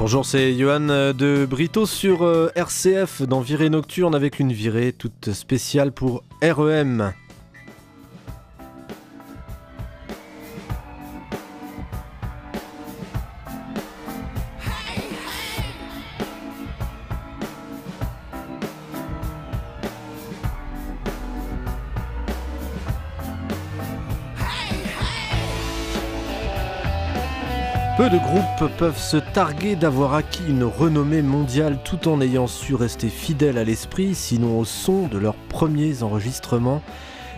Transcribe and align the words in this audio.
Bonjour, 0.00 0.24
c'est 0.24 0.54
Johan 0.56 0.86
de 1.12 1.44
Brito 1.44 1.84
sur 1.84 2.22
euh, 2.22 2.48
RCF 2.54 3.20
dans 3.20 3.42
Virée 3.42 3.68
Nocturne 3.68 4.14
avec 4.14 4.40
une 4.40 4.50
virée 4.50 4.94
toute 4.94 5.34
spéciale 5.34 5.92
pour 5.92 6.24
REM. 6.42 7.12
Groupes 28.60 28.76
peuvent 28.76 28.98
se 28.98 29.16
targuer 29.16 29.74
d'avoir 29.74 30.12
acquis 30.12 30.42
une 30.46 30.64
renommée 30.64 31.22
mondiale 31.22 31.78
tout 31.82 32.08
en 32.08 32.20
ayant 32.20 32.46
su 32.46 32.74
rester 32.74 33.08
fidèles 33.08 33.56
à 33.56 33.64
l'esprit, 33.64 34.14
sinon 34.14 34.58
au 34.58 34.66
son 34.66 35.06
de 35.06 35.16
leurs 35.16 35.34
premiers 35.34 36.02
enregistrements. 36.02 36.82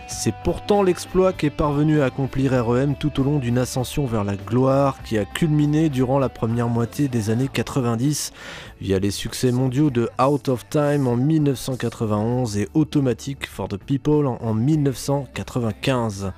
C'est 0.07 0.33
pourtant 0.43 0.83
l'exploit 0.83 1.31
qu'est 1.31 1.49
parvenu 1.49 2.01
à 2.01 2.05
accomplir 2.05 2.51
REM 2.65 2.95
tout 2.95 3.21
au 3.21 3.23
long 3.23 3.39
d'une 3.39 3.57
ascension 3.57 4.05
vers 4.05 4.25
la 4.25 4.35
gloire 4.35 5.01
qui 5.03 5.17
a 5.17 5.23
culminé 5.23 5.87
durant 5.87 6.19
la 6.19 6.27
première 6.27 6.67
moitié 6.67 7.07
des 7.07 7.29
années 7.29 7.49
90 7.51 8.33
via 8.81 8.99
les 8.99 9.11
succès 9.11 9.53
mondiaux 9.53 9.91
de 9.91 10.09
Out 10.21 10.49
of 10.49 10.67
Time 10.69 11.07
en 11.07 11.15
1991 11.15 12.57
et 12.57 12.67
Automatic 12.73 13.47
for 13.47 13.69
the 13.69 13.77
People 13.77 14.27
en 14.27 14.53
1995. 14.53 16.33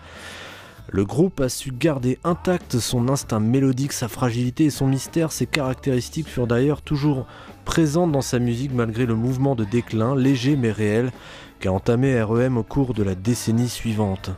Le 0.96 1.04
groupe 1.04 1.42
a 1.42 1.50
su 1.50 1.74
garder 1.78 2.20
intact 2.24 2.80
son 2.80 3.10
instinct 3.10 3.42
mélodique, 3.42 3.92
sa 3.92 4.08
fragilité 4.08 4.64
et 4.64 4.70
son 4.70 4.88
mystère. 4.88 5.34
Ses 5.34 5.46
caractéristiques 5.46 6.30
furent 6.30 6.48
d'ailleurs 6.48 6.82
toujours 6.82 7.28
présentes 7.66 8.14
dans 8.14 8.22
sa 8.22 8.40
musique 8.40 8.72
malgré 8.74 9.06
le 9.06 9.14
mouvement 9.14 9.56
de 9.56 9.66
déclin, 9.66 10.16
léger 10.16 10.56
mais 10.56 10.72
réel, 10.72 11.12
qu'a 11.60 11.74
entamé 11.74 12.24
REM 12.24 12.56
au 12.56 12.64
cours 12.64 12.94
de 12.94 13.04
la 13.04 13.14
décennie 13.14 13.68
suivante. 13.68 14.32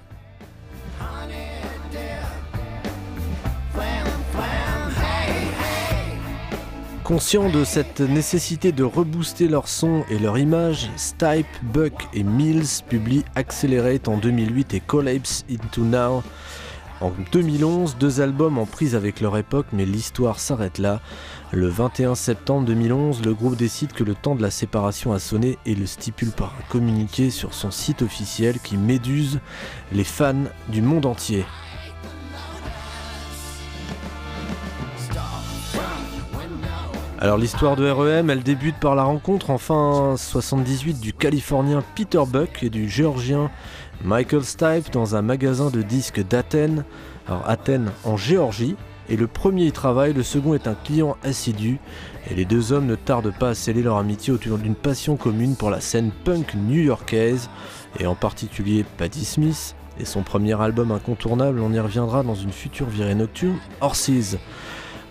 Conscients 7.08 7.50
de 7.50 7.64
cette 7.64 8.02
nécessité 8.02 8.74
de 8.74 8.84
rebooster 8.84 9.48
leur 9.48 9.70
son 9.70 10.04
et 10.10 10.20
leur 10.20 10.38
image, 10.38 10.90
Stipe, 10.98 11.48
Buck 11.64 11.94
et 12.14 12.22
Mills 12.22 12.84
publient 12.86 13.24
Accelerate 13.36 14.10
en 14.10 14.18
2008 14.18 14.74
et 14.74 14.82
Collapse 14.82 15.46
Into 15.50 15.84
Now 15.84 16.22
en 17.00 17.14
2011, 17.32 17.96
deux 17.98 18.20
albums 18.20 18.58
en 18.58 18.66
prise 18.66 18.94
avec 18.94 19.22
leur 19.22 19.38
époque, 19.38 19.68
mais 19.72 19.86
l'histoire 19.86 20.38
s'arrête 20.38 20.80
là. 20.80 21.00
Le 21.54 21.68
21 21.68 22.16
septembre 22.16 22.66
2011, 22.66 23.24
le 23.24 23.34
groupe 23.34 23.56
décide 23.56 23.94
que 23.94 24.04
le 24.04 24.14
temps 24.14 24.36
de 24.36 24.42
la 24.42 24.52
séparation 24.52 25.14
a 25.14 25.20
sonné 25.20 25.58
et 25.66 25.76
le 25.76 25.86
stipule 25.86 26.32
par 26.32 26.56
un 26.60 26.70
communiqué 26.70 27.30
sur 27.30 27.54
son 27.54 27.72
site 27.72 28.02
officiel 28.02 28.60
qui 28.60 28.76
méduse 28.76 29.40
les 29.94 30.04
fans 30.04 30.44
du 30.68 30.82
monde 30.82 31.06
entier. 31.06 31.46
Alors 37.20 37.40
l'histoire 37.40 37.76
de 37.76 37.90
REM, 37.90 38.30
elle 38.30 38.44
débute 38.44 38.76
par 38.76 38.94
la 38.94 39.02
rencontre 39.02 39.50
en 39.50 39.58
fin 39.58 40.14
78 40.18 41.00
du 41.00 41.14
Californien 41.14 41.84
Peter 41.96 42.22
Buck 42.28 42.62
et 42.62 42.70
du 42.70 42.88
Géorgien 42.88 43.50
Michael 44.04 44.44
Stipe 44.44 44.92
dans 44.92 45.16
un 45.16 45.24
magasin 45.24 45.72
de 45.72 45.82
disques 45.82 46.24
d'Athènes, 46.24 46.86
alors 47.28 47.42
Athènes 47.50 47.90
en 48.04 48.18
Géorgie. 48.18 48.76
Et 49.10 49.16
le 49.16 49.26
premier 49.26 49.66
y 49.66 49.72
travaille, 49.72 50.14
le 50.14 50.22
second 50.22 50.54
est 50.54 50.68
un 50.68 50.76
client 50.76 51.18
assidu, 51.24 51.80
et 52.30 52.36
les 52.36 52.46
deux 52.46 52.72
hommes 52.72 52.86
ne 52.86 52.96
tardent 52.96 53.34
pas 53.34 53.50
à 53.50 53.56
sceller 53.56 53.82
leur 53.82 53.98
amitié 53.98 54.32
autour 54.32 54.60
d'une 54.60 54.76
passion 54.76 55.16
commune 55.16 55.56
pour 55.56 55.72
la 55.72 55.82
scène 55.82 56.12
punk 56.24 56.54
new-yorkaise, 56.54 57.50
et 58.00 58.06
en 58.06 58.16
particulier 58.16 58.86
Patti 58.98 59.26
Smith, 59.26 59.76
et 60.00 60.06
son 60.06 60.22
premier 60.22 60.62
album 60.62 60.92
incontournable, 60.92 61.62
on 61.62 61.74
y 61.74 61.80
reviendra 61.80 62.22
dans 62.22 62.36
une 62.36 62.52
future 62.52 62.90
virée 62.90 63.16
nocturne, 63.16 63.58
Horses. 63.82 64.38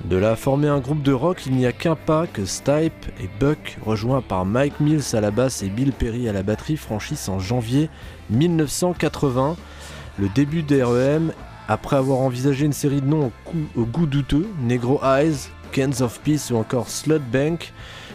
De 0.04 0.16
là 0.16 0.36
former 0.36 0.68
un 0.68 0.78
groupe 0.78 1.02
de 1.02 1.12
rock, 1.12 1.46
il 1.46 1.56
n'y 1.56 1.66
a 1.66 1.72
qu'un 1.72 1.96
pas 1.96 2.26
que 2.26 2.44
Stipe 2.44 3.06
et 3.20 3.28
Buck, 3.40 3.78
rejoints 3.84 4.22
par 4.22 4.44
Mike 4.44 4.78
Mills 4.78 5.14
à 5.14 5.20
la 5.20 5.30
basse 5.30 5.62
et 5.62 5.68
Bill 5.68 5.92
Perry 5.92 6.28
à 6.28 6.32
la 6.32 6.42
batterie, 6.42 6.76
franchissent 6.76 7.28
en 7.28 7.40
janvier 7.40 7.88
1980. 8.30 9.56
Le 10.18 10.28
début 10.28 10.62
d'REM, 10.62 11.32
après 11.66 11.96
avoir 11.96 12.20
envisagé 12.20 12.66
une 12.66 12.72
série 12.72 13.00
de 13.00 13.06
noms 13.06 13.32
au, 13.74 13.84
goût 13.84 14.06
douteux, 14.06 14.46
Negro 14.60 15.00
Eyes, 15.02 15.48
Cans 15.72 16.00
of 16.00 16.20
Peace 16.20 16.50
ou 16.52 16.56
encore 16.56 16.88
Slutbank, 16.88 17.72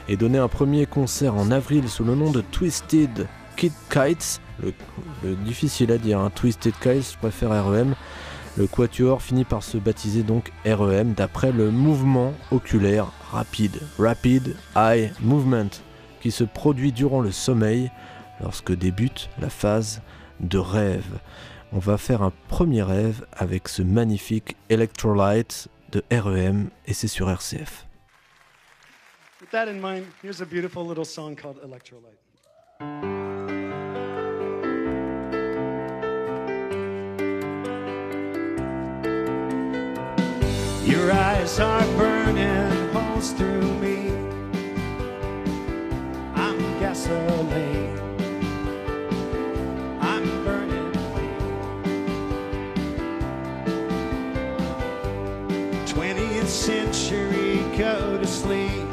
et 0.07 0.15
donné 0.15 0.37
un 0.37 0.47
premier 0.47 0.85
concert 0.85 1.35
en 1.35 1.51
avril 1.51 1.89
sous 1.89 2.03
le 2.03 2.15
nom 2.15 2.31
de 2.31 2.41
Twisted 2.41 3.27
Kid 3.57 3.73
Kites, 3.89 4.39
le, 4.63 4.73
difficile 5.35 5.91
à 5.91 5.97
dire, 5.97 6.19
hein, 6.19 6.31
Twisted 6.33 6.73
Kites, 6.81 7.11
je 7.13 7.17
préfère 7.17 7.49
REM, 7.65 7.95
le 8.57 8.67
quatuor 8.67 9.21
finit 9.21 9.45
par 9.45 9.63
se 9.63 9.77
baptiser 9.77 10.23
donc 10.23 10.51
REM 10.65 11.13
d'après 11.13 11.51
le 11.51 11.71
mouvement 11.71 12.33
oculaire 12.51 13.11
rapide, 13.31 13.79
Rapid 13.97 14.55
Eye 14.75 15.11
Movement, 15.21 15.69
qui 16.21 16.31
se 16.31 16.43
produit 16.43 16.91
durant 16.91 17.21
le 17.21 17.31
sommeil 17.31 17.91
lorsque 18.41 18.73
débute 18.73 19.29
la 19.39 19.49
phase 19.49 20.01
de 20.39 20.57
rêve. 20.57 21.19
On 21.71 21.79
va 21.79 21.97
faire 21.97 22.21
un 22.21 22.33
premier 22.49 22.83
rêve 22.83 23.25
avec 23.31 23.69
ce 23.69 23.81
magnifique 23.81 24.57
Electrolyte 24.69 25.69
de 25.91 26.03
REM 26.11 26.69
et 26.85 26.93
c'est 26.93 27.07
sur 27.07 27.29
RCF. 27.29 27.87
With 29.39 29.49
that 29.51 29.67
in 29.67 29.79
mind, 29.81 30.05
here's 30.21 30.41
a 30.41 30.45
beautiful 30.45 30.85
little 30.85 31.05
song 31.05 31.35
called 31.35 31.57
Electrolyte. 31.63 33.20
Eyes 41.41 41.59
are 41.59 41.85
burning 41.97 42.93
holes 42.93 43.31
through 43.31 43.73
me. 43.79 44.11
I'm 46.35 46.59
gasoline. 46.79 47.99
I'm 49.99 50.25
burning 50.45 50.91
me. 51.15 51.29
20th 55.87 56.45
century, 56.45 57.55
go 57.75 58.19
to 58.19 58.27
sleep. 58.27 58.87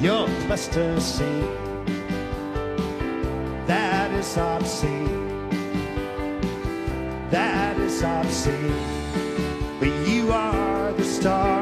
You're 0.00 0.28
plasticine. 0.46 1.56
That 3.66 4.10
is 4.12 4.38
obscene. 4.38 5.28
That 7.30 7.76
is 7.78 8.02
obscene. 8.02 8.98
But 9.78 9.90
you 10.08 10.17
star 11.20 11.57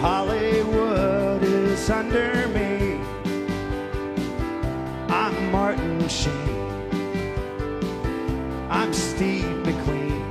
Hollywood 0.00 1.42
is 1.42 1.88
under 1.88 2.48
me. 2.48 3.00
I'm 5.08 5.50
Martin 5.50 6.08
Sheen. 6.08 6.90
I'm 8.70 8.92
Steve 8.92 9.56
McQueen. 9.64 10.22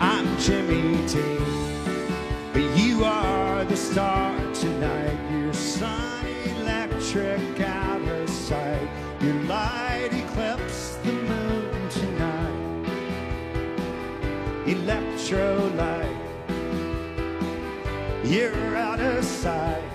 I'm 0.00 0.26
Jimmy 0.38 1.06
T. 1.06 1.20
But 2.52 2.76
you 2.76 3.04
are 3.04 3.64
the 3.64 3.76
star 3.76 4.36
tonight. 4.54 5.18
You're 5.30 5.52
sun 5.52 6.26
electric 6.56 7.60
out 7.60 8.02
of 8.02 8.28
sight. 8.28 8.88
Your 9.20 9.34
light 9.44 10.10
eclipse 10.12 10.96
the 11.04 11.12
moon 11.12 11.88
tonight. 11.88 12.86
Electrolyte. 14.66 16.09
You're 18.30 18.76
out 18.76 19.00
of 19.00 19.24
sight. 19.24 19.89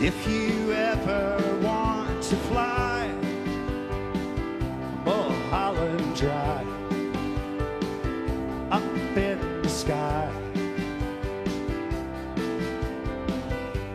If 0.00 0.26
you 0.28 0.72
ever 0.72 1.60
want 1.62 2.22
to 2.24 2.36
fly 2.36 3.08
Mulholland 5.04 6.16
Drive 6.16 6.66
up 8.70 8.82
in 9.16 9.62
the 9.62 9.68
sky, 9.68 10.30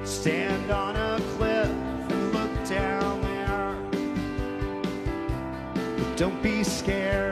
stand 0.03 0.71
on 0.71 0.95
a 0.95 1.19
cliff 1.37 1.69
and 1.69 2.33
look 2.33 2.67
down 2.67 3.21
there. 3.21 3.75
But 5.97 6.17
don't 6.17 6.41
be 6.41 6.63
scared, 6.63 7.28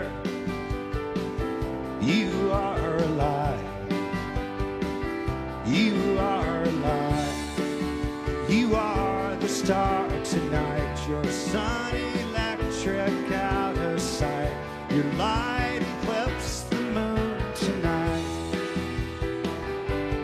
star 9.68 10.08
tonight. 10.24 11.10
Your 11.10 11.26
sun 11.26 11.94
electric 11.94 13.34
out 13.34 13.78
of 13.78 14.00
sight. 14.00 14.56
Your 14.90 15.04
light 15.16 15.82
eclipse 15.82 16.62
the 16.70 16.80
moon 16.96 17.38
tonight. 17.54 18.24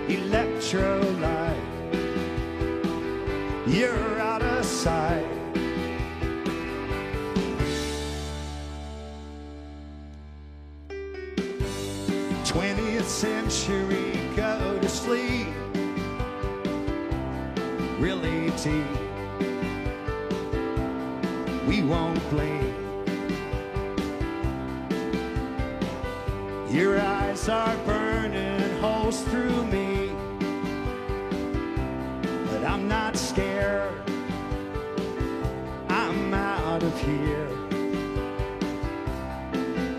Electro 0.07 1.01
light. 1.19 1.61
You're 3.67 4.17
out 4.21 4.41
of 4.41 4.63
sight. 4.63 5.27
Twentieth 12.45 13.09
century, 13.09 14.21
go 14.37 14.79
to 14.81 14.87
sleep 14.87 15.47
really 17.99 18.49
deep. 18.63 19.12
We 21.73 21.81
won't 21.81 22.29
blink. 22.29 22.71
Your 26.69 27.01
eyes 27.01 27.49
are 27.49 27.75
burning 27.77 28.77
holes 28.79 29.23
through 29.23 29.65
me, 29.65 30.11
but 32.45 32.63
I'm 32.63 32.87
not 32.87 33.17
scared. 33.17 33.91
I'm 35.89 36.31
out 36.31 36.83
of 36.83 36.95
here. 37.01 37.49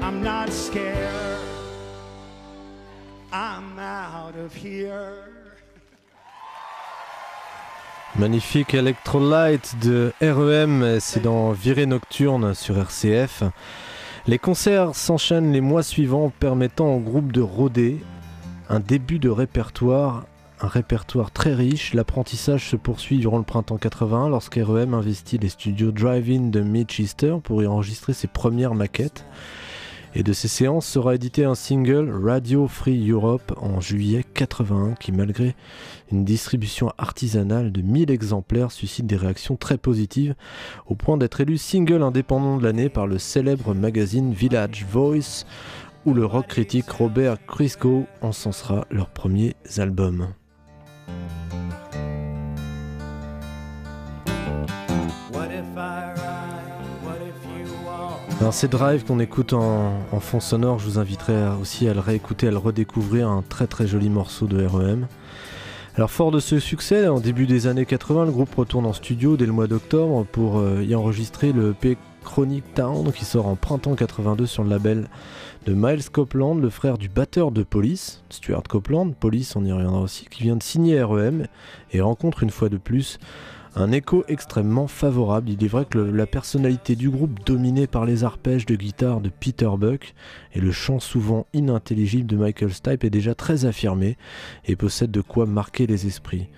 I'm 0.00 0.22
not 0.22 0.50
scared. 0.50 1.40
I'm 3.32 3.80
out 3.80 4.36
of 4.36 4.54
here. 4.54 5.13
Magnifique 8.16 8.74
Electrolyte 8.74 9.74
de 9.82 10.12
REM, 10.22 10.98
c'est 11.00 11.20
dans 11.20 11.50
Virée 11.50 11.86
Nocturne 11.86 12.54
sur 12.54 12.78
RCF. 12.78 13.42
Les 14.28 14.38
concerts 14.38 14.94
s'enchaînent 14.94 15.52
les 15.52 15.60
mois 15.60 15.82
suivants 15.82 16.32
permettant 16.38 16.94
au 16.94 17.00
groupe 17.00 17.32
de 17.32 17.40
rôder 17.40 17.98
un 18.68 18.78
début 18.78 19.18
de 19.18 19.28
répertoire, 19.28 20.26
un 20.60 20.68
répertoire 20.68 21.32
très 21.32 21.54
riche. 21.54 21.92
L'apprentissage 21.92 22.70
se 22.70 22.76
poursuit 22.76 23.18
durant 23.18 23.38
le 23.38 23.44
printemps 23.44 23.78
81 23.78 24.28
lorsque 24.28 24.60
REM 24.62 24.94
investit 24.94 25.38
les 25.38 25.48
studios 25.48 25.90
Drive-In 25.90 26.50
de 26.50 26.60
Manchester 26.60 27.38
pour 27.42 27.64
y 27.64 27.66
enregistrer 27.66 28.12
ses 28.12 28.28
premières 28.28 28.76
maquettes. 28.76 29.24
Et 30.16 30.22
de 30.22 30.32
ces 30.32 30.46
séances 30.46 30.86
sera 30.86 31.16
édité 31.16 31.44
un 31.44 31.56
single 31.56 32.08
Radio 32.24 32.68
Free 32.68 33.10
Europe 33.10 33.52
en 33.60 33.80
juillet 33.80 34.24
81 34.34 34.94
qui 34.94 35.10
malgré 35.10 35.56
une 36.12 36.24
distribution 36.24 36.92
artisanale 36.98 37.72
de 37.72 37.82
1000 37.82 38.12
exemplaires 38.12 38.70
suscite 38.70 39.06
des 39.06 39.16
réactions 39.16 39.56
très 39.56 39.76
positives 39.76 40.36
au 40.86 40.94
point 40.94 41.16
d'être 41.16 41.40
élu 41.40 41.58
single 41.58 42.02
indépendant 42.04 42.58
de 42.58 42.62
l'année 42.62 42.88
par 42.88 43.08
le 43.08 43.18
célèbre 43.18 43.74
magazine 43.74 44.32
Village 44.32 44.86
Voice 44.88 45.44
où 46.06 46.14
le 46.14 46.24
rock 46.24 46.46
critique 46.46 46.90
Robert 46.90 47.44
Christgau 47.46 48.06
encensera 48.20 48.86
leurs 48.92 49.10
premiers 49.10 49.56
albums. 49.78 50.28
Alors 58.40 58.52
c'est 58.52 58.68
Drive 58.68 59.04
qu'on 59.04 59.20
écoute 59.20 59.52
en, 59.52 60.02
fond 60.20 60.40
sonore, 60.40 60.78
je 60.78 60.86
vous 60.86 60.98
inviterai 60.98 61.48
aussi 61.60 61.88
à 61.88 61.94
le 61.94 62.00
réécouter, 62.00 62.48
à 62.48 62.50
le 62.50 62.58
redécouvrir, 62.58 63.28
un 63.28 63.42
très 63.42 63.66
très 63.66 63.86
joli 63.86 64.10
morceau 64.10 64.46
de 64.46 64.66
REM. 64.66 65.06
Alors 65.96 66.10
fort 66.10 66.32
de 66.32 66.40
ce 66.40 66.58
succès, 66.58 67.06
en 67.06 67.20
début 67.20 67.46
des 67.46 67.68
années 67.68 67.86
80, 67.86 68.26
le 68.26 68.32
groupe 68.32 68.54
retourne 68.54 68.84
en 68.86 68.92
studio 68.92 69.36
dès 69.36 69.46
le 69.46 69.52
mois 69.52 69.68
d'octobre 69.68 70.26
pour 70.30 70.58
euh, 70.58 70.82
y 70.82 70.94
enregistrer 70.94 71.52
le 71.52 71.70
EP 71.70 71.96
Chronic 72.24 72.64
Town 72.74 73.12
qui 73.12 73.24
sort 73.24 73.46
en 73.46 73.54
printemps 73.54 73.94
82 73.94 74.46
sur 74.46 74.64
le 74.64 74.70
label 74.70 75.06
de 75.66 75.72
Miles 75.72 76.10
Copeland, 76.10 76.56
le 76.56 76.70
frère 76.70 76.98
du 76.98 77.08
batteur 77.08 77.52
de 77.52 77.62
Police, 77.62 78.22
Stuart 78.30 78.64
Copeland, 78.68 79.10
Police 79.12 79.54
on 79.54 79.64
y 79.64 79.72
reviendra 79.72 80.00
aussi, 80.00 80.26
qui 80.26 80.42
vient 80.42 80.56
de 80.56 80.62
signer 80.62 81.02
REM 81.02 81.46
et 81.92 82.00
rencontre 82.00 82.42
une 82.42 82.50
fois 82.50 82.68
de 82.68 82.78
plus 82.78 83.18
un 83.76 83.90
écho 83.90 84.24
extrêmement 84.28 84.86
favorable. 84.86 85.50
Il 85.50 85.64
est 85.64 85.68
vrai 85.68 85.84
que 85.84 85.98
la 85.98 86.26
personnalité 86.26 86.94
du 86.94 87.10
groupe, 87.10 87.44
dominée 87.44 87.86
par 87.86 88.04
les 88.04 88.24
arpèges 88.24 88.66
de 88.66 88.76
guitare 88.76 89.20
de 89.20 89.30
Peter 89.30 89.70
Buck 89.76 90.14
et 90.54 90.60
le 90.60 90.70
chant 90.70 91.00
souvent 91.00 91.46
inintelligible 91.52 92.26
de 92.26 92.36
Michael 92.36 92.72
Stipe, 92.72 93.04
est 93.04 93.10
déjà 93.10 93.34
très 93.34 93.64
affirmé 93.64 94.16
et 94.66 94.76
possède 94.76 95.10
de 95.10 95.20
quoi 95.20 95.46
marquer 95.46 95.86
les 95.86 96.06
esprits. 96.06 96.48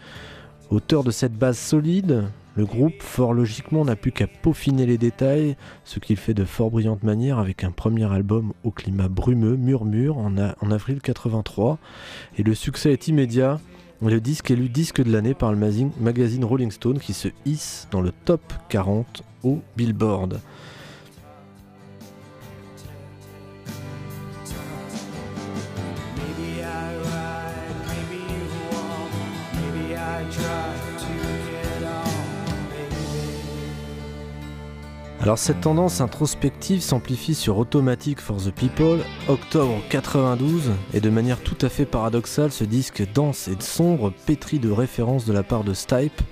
Auteur 0.70 1.04
de 1.04 1.11
cette 1.11 1.35
base 1.35 1.58
solide, 1.58 2.25
le 2.56 2.66
groupe, 2.66 3.00
fort 3.00 3.32
logiquement, 3.32 3.85
n'a 3.85 3.96
plus 3.96 4.12
qu'à 4.12 4.26
peaufiner 4.26 4.85
les 4.85 4.99
détails, 4.99 5.56
ce 5.85 6.00
qu'il 6.00 6.16
fait 6.16 6.35
de 6.35 6.44
fort 6.44 6.70
brillante 6.70 7.02
manière 7.02 7.38
avec 7.38 7.64
un 7.64 7.70
premier 7.70 8.11
album 8.11 8.52
au 8.64 8.70
climat 8.70 9.08
brumeux, 9.08 9.56
Murmure, 9.56 10.18
en, 10.18 10.35
en 10.37 10.70
avril 10.70 11.00
83. 11.00 11.78
Et 12.37 12.42
le 12.42 12.54
succès 12.54 12.92
est 12.92 13.08
immédiat. 13.08 13.61
Le 14.03 14.21
disque 14.21 14.50
est 14.50 14.55
élu 14.55 14.69
disque 14.69 15.03
de 15.03 15.11
l'année 15.11 15.33
par 15.33 15.53
le 15.53 15.91
magazine 15.99 16.45
Rolling 16.45 16.71
Stone 16.71 16.99
qui 16.99 17.15
se 17.15 17.29
hisse 17.47 17.88
dans 17.91 18.03
le 18.03 18.12
top 18.12 18.41
40 18.69 19.23
au 19.43 19.61
Billboard. 19.75 20.38
Alors 35.26 35.38
cette 35.38 35.62
tendance 35.62 36.00
introspective 36.00 36.80
s'amplifie 36.80 37.35
sur 37.35 37.59
Automatic 37.59 38.21
for 38.21 38.37
the 38.37 38.52
People, 38.52 39.00
octobre 39.26 39.75
92, 39.90 40.71
et 40.95 41.00
de 41.00 41.11
manière 41.11 41.40
tout 41.40 41.56
à 41.62 41.68
fait 41.68 41.85
paradoxale, 41.85 42.52
ce 42.52 42.62
disque 42.62 43.02
dense 43.12 43.49
et 43.49 43.56
sombre, 43.59 44.12
pétri 44.26 44.61
de 44.61 44.71
références 44.71 45.25
de 45.25 45.33
la 45.33 45.42
part 45.42 45.64
de 45.64 45.75
Stipe, 45.75 46.23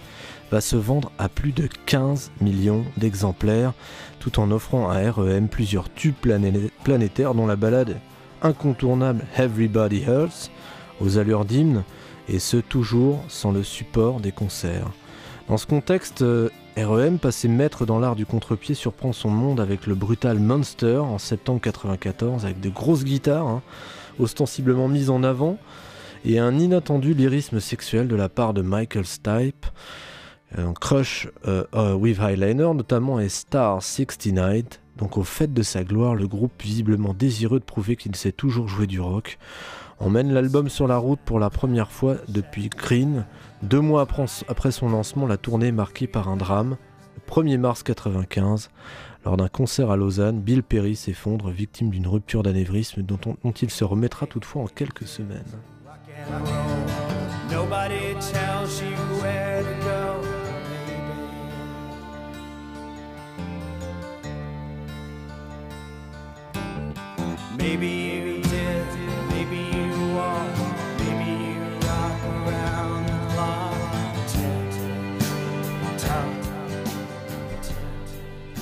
va 0.53 0.61
se 0.61 0.77
vendre 0.77 1.11
à 1.19 1.29
plus 1.29 1.51
de 1.51 1.69
15 1.87 2.31
millions 2.41 2.85
d'exemplaires, 2.97 3.73
tout 4.21 4.39
en 4.39 4.53
offrant 4.53 4.89
à 4.89 5.11
REM 5.11 5.49
plusieurs 5.49 5.93
tubes 5.93 6.15
planétaires 6.85 7.35
dont 7.35 7.49
la 7.49 7.57
balade 7.57 7.99
incontournable 8.43 9.25
Everybody 9.37 10.05
Hurts, 10.07 10.53
aux 11.01 11.19
allures 11.19 11.47
d'hymne, 11.47 11.83
et 12.29 12.39
ce 12.39 12.59
toujours 12.59 13.25
sans 13.27 13.51
le 13.51 13.65
support 13.65 14.21
des 14.21 14.31
concerts. 14.31 14.93
Dans 15.49 15.57
ce 15.57 15.67
contexte, 15.67 16.25
REM, 16.77 17.19
passé 17.19 17.49
maître 17.49 17.87
dans 17.87 17.99
l'art 17.99 18.17
du 18.17 18.27
contre-pied, 18.27 18.75
surprend 18.75 19.13
son 19.13 19.31
monde 19.31 19.61
avec 19.61 19.87
le 19.87 19.95
brutal 19.95 20.41
Monster 20.41 20.97
en 20.97 21.19
septembre 21.19 21.61
94, 21.61 22.45
avec 22.45 22.61
de 22.61 22.69
grosses 22.69 23.05
guitares, 23.05 23.47
hein, 23.47 23.63
ostensiblement 24.19 24.89
mises 24.89 25.11
en 25.11 25.23
avant, 25.23 25.59
et 26.25 26.39
un 26.39 26.59
inattendu 26.59 27.15
lyrisme 27.15 27.61
sexuel 27.61 28.09
de 28.09 28.17
la 28.17 28.29
part 28.29 28.55
de 28.55 28.63
Michael 28.63 29.07
Stipe, 29.07 29.67
crush 30.81 31.29
euh, 31.47 31.65
euh, 31.75 31.95
with 31.95 32.19
Highliner 32.19 32.75
notamment 32.75 33.19
et 33.21 33.29
Star 33.29 33.83
69. 33.83 34.65
Donc 34.97 35.17
au 35.19 35.25
fait 35.25 35.53
de 35.53 35.63
sa 35.63 35.83
gloire, 35.83 36.15
le 36.15 36.29
groupe 36.29 36.53
visiblement 36.63 37.15
désireux 37.15 37.59
de 37.59 37.65
prouver 37.65 37.97
qu'il 37.97 38.15
sait 38.15 38.33
toujours 38.33 38.69
jouer 38.69 38.87
du 38.87 39.01
rock, 39.01 39.39
emmène 39.99 40.33
l'album 40.33 40.69
sur 40.69 40.87
la 40.87 40.97
route 40.97 41.21
pour 41.25 41.39
la 41.39 41.51
première 41.51 41.91
fois 41.91 42.17
depuis 42.29 42.69
Green, 42.69 43.25
deux 43.63 43.81
mois 43.81 44.07
après 44.49 44.73
son 44.73 44.89
lancement, 44.89 45.27
la 45.27 45.37
tournée 45.37 45.69
est 45.69 45.73
marquée 45.73 46.07
par 46.07 46.29
un 46.29 46.37
drame. 46.37 46.77
Le 47.17 47.33
1er 47.33 47.59
mars 47.59 47.81
1995, 47.81 48.71
lors 49.25 49.37
d'un 49.37 49.49
concert 49.49 49.91
à 49.91 49.97
Lausanne, 49.97 50.41
Bill 50.41 50.63
Perry 50.63 50.97
s'effondre, 50.97 51.49
victime 51.51 51.91
d'une 51.91 52.07
rupture 52.07 52.43
d'anévrisme 52.43 53.03
dont, 53.03 53.19
il 53.63 53.71
se 53.71 53.85
remettra 53.85 54.27
toutefois 54.27 54.63
en 54.63 54.67
quelques 54.67 55.07
semaines. 55.07 55.43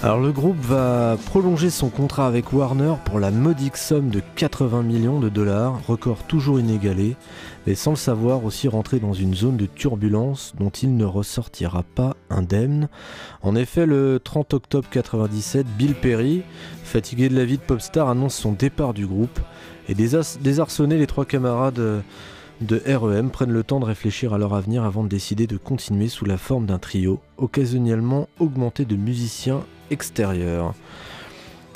Alors 0.05 0.19
le 0.19 0.33
groupe 0.33 0.59
va 0.59 1.17
prolonger 1.27 1.71
son 1.71 1.89
contrat 1.89 2.27
avec 2.27 2.53
Warner 2.53 2.95
pour 3.05 3.21
la 3.21 3.31
modique 3.31 3.77
somme 3.77 4.09
de 4.09 4.21
80 4.35 4.83
millions 4.83 5.21
de 5.21 5.29
dollars, 5.29 5.81
record 5.87 6.25
toujours 6.25 6.59
inégalé, 6.59 7.15
mais 7.69 7.77
sans 7.77 7.93
le 7.93 7.97
savoir 7.97 8.45
aussi 8.45 8.67
rentrer 8.67 8.99
dans 8.99 9.13
une 9.13 9.33
zone 9.33 9.57
de 9.57 9.67
turbulence 9.67 10.55
dont 10.59 10.71
il 10.71 10.97
ne 10.97 11.05
ressortira 11.05 11.85
pas 11.85 12.17
indemne. 12.31 12.89
En 13.43 13.55
effet, 13.55 13.87
le 13.87 14.19
30 14.19 14.55
octobre 14.55 14.89
97, 14.91 15.69
Bill 15.79 15.95
Perry, 15.95 16.43
fatigué 16.83 17.29
de 17.29 17.37
la 17.37 17.45
vie 17.45 17.59
de 17.59 17.63
popstar, 17.63 18.09
annonce 18.09 18.35
son 18.35 18.51
départ 18.51 18.95
du 18.95 19.07
groupe 19.07 19.39
et 19.89 19.95
désarçonné 19.95 20.99
les 20.99 21.07
trois 21.07 21.27
camarades 21.27 22.03
de 22.61 22.81
REM 22.87 23.31
prennent 23.31 23.53
le 23.53 23.65
temps 23.65 23.81
de 23.81 23.85
réfléchir 23.85 24.35
à 24.35 24.39
leur 24.39 24.55
avenir 24.55 24.85
avant 24.85 25.03
de 25.03 25.09
décider 25.09 25.47
de 25.47 25.57
continuer 25.57 26.09
sous 26.09 26.25
la 26.25 26.37
forme 26.37 26.67
d'un 26.67 26.79
trio, 26.79 27.21
occasionnellement 27.37 28.29
augmenté 28.39 28.85
de 28.85 28.97
musiciens 28.97 29.65
extérieurs. 29.91 30.75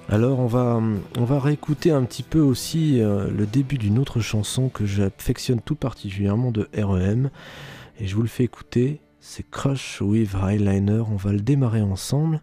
Alors 0.08 0.38
on 0.38 0.46
va, 0.46 0.80
on 1.18 1.24
va 1.24 1.40
réécouter 1.40 1.90
un 1.90 2.04
petit 2.04 2.22
peu 2.22 2.38
aussi 2.38 3.00
euh, 3.00 3.28
le 3.28 3.44
début 3.44 3.76
d'une 3.76 3.98
autre 3.98 4.20
chanson 4.20 4.68
que 4.68 4.86
j'affectionne 4.86 5.60
tout 5.60 5.74
particulièrement 5.74 6.52
de 6.52 6.68
REM. 6.76 7.30
Et 7.98 8.06
je 8.06 8.14
vous 8.14 8.22
le 8.22 8.28
fais 8.28 8.44
écouter, 8.44 9.00
c'est 9.18 9.48
Crush 9.50 10.00
with 10.00 10.34
Highliner, 10.34 11.02
on 11.10 11.16
va 11.16 11.32
le 11.32 11.40
démarrer 11.40 11.82
ensemble. 11.82 12.40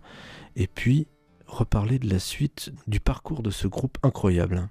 Et 0.58 0.68
puis 0.68 1.08
reparler 1.48 2.00
de 2.00 2.10
la 2.10 2.20
suite 2.20 2.74
du 2.88 3.00
parcours 3.00 3.44
de 3.44 3.52
ce 3.52 3.68
groupe 3.68 3.98
incroyable. 4.04 4.70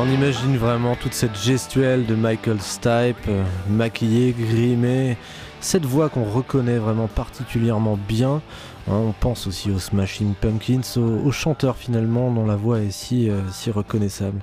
On 0.00 0.08
imagine 0.08 0.56
vraiment 0.56 0.96
toute 0.96 1.12
cette 1.12 1.38
gestuelle 1.38 2.06
de 2.06 2.14
Michael 2.14 2.58
Stipe, 2.62 3.28
euh, 3.28 3.44
maquillé, 3.68 4.32
grimé, 4.32 5.18
cette 5.60 5.84
voix 5.84 6.08
qu'on 6.08 6.24
reconnaît 6.24 6.78
vraiment 6.78 7.06
particulièrement 7.06 7.98
bien. 8.08 8.40
Hein, 8.88 8.94
on 8.94 9.12
pense 9.12 9.46
aussi 9.46 9.70
aux 9.70 9.78
Smashing 9.78 10.32
Pumpkins, 10.40 10.80
aux, 10.96 11.30
chanteurs 11.32 11.76
finalement 11.76 12.32
dont 12.32 12.46
la 12.46 12.56
voix 12.56 12.80
est 12.80 12.90
si, 12.90 13.28
euh, 13.28 13.40
si 13.52 13.70
reconnaissable. 13.70 14.40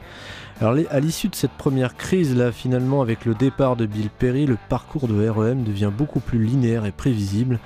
Alors 0.61 0.75
à 0.91 0.99
l'issue 0.99 1.29
de 1.29 1.35
cette 1.35 1.51
première 1.51 1.95
crise 1.95 2.35
là 2.35 2.51
finalement 2.51 3.01
avec 3.01 3.25
le 3.25 3.33
départ 3.33 3.75
de 3.75 3.87
Bill 3.87 4.09
Perry, 4.11 4.45
le 4.45 4.57
parcours 4.69 5.07
de 5.07 5.27
REM 5.27 5.63
devient 5.63 5.91
beaucoup 5.95 6.19
plus 6.19 6.43
linéaire 6.43 6.85
et 6.85 6.91
prévisible 6.91 7.59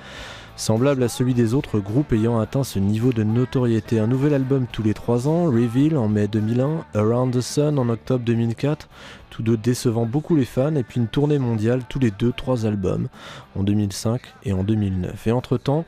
semblable 0.56 1.02
à 1.02 1.08
celui 1.08 1.34
des 1.34 1.54
autres 1.54 1.78
groupes 1.80 2.12
ayant 2.12 2.38
atteint 2.38 2.64
ce 2.64 2.78
niveau 2.78 3.12
de 3.12 3.22
notoriété. 3.22 3.98
Un 3.98 4.06
nouvel 4.06 4.34
album 4.34 4.66
tous 4.70 4.82
les 4.82 4.94
3 4.94 5.28
ans, 5.28 5.46
Reveal 5.46 5.96
en 5.96 6.08
mai 6.08 6.28
2001, 6.28 6.84
Around 6.94 7.34
the 7.34 7.40
Sun 7.40 7.78
en 7.78 7.88
octobre 7.88 8.24
2004, 8.24 8.88
tous 9.30 9.42
deux 9.42 9.56
décevant 9.56 10.06
beaucoup 10.06 10.36
les 10.36 10.44
fans, 10.44 10.74
et 10.76 10.82
puis 10.82 11.00
une 11.00 11.08
tournée 11.08 11.38
mondiale 11.38 11.82
tous 11.88 11.98
les 11.98 12.10
2-3 12.10 12.66
albums 12.66 13.08
en 13.56 13.62
2005 13.62 14.20
et 14.44 14.52
en 14.52 14.62
2009. 14.62 15.26
Et 15.26 15.32
entre-temps, 15.32 15.84